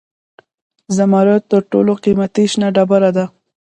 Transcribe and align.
زمرد 0.95 1.43
تر 1.51 1.61
ټولو 1.71 1.91
قیمتي 2.03 2.43
شنه 2.51 2.67
ډبره 2.75 3.11
ده. 3.17 3.25